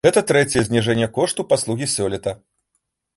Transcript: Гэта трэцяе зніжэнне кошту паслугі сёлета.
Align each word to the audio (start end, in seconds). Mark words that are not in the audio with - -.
Гэта 0.05 0.21
трэцяе 0.29 0.63
зніжэнне 0.67 1.07
кошту 1.19 1.45
паслугі 1.53 1.91
сёлета. 1.97 2.31